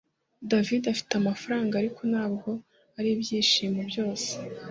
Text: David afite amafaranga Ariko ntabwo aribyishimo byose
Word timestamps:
David 0.51 0.83
afite 0.93 1.11
amafaranga 1.15 1.73
Ariko 1.81 2.01
ntabwo 2.11 2.49
aribyishimo 2.99 3.79
byose 3.89 4.29